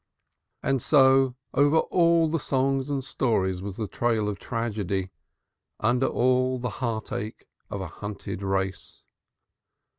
[0.63, 5.11] And so over all the songs and stories was the trail of tragedy,
[5.79, 9.03] under all the heart ache of a hunted race.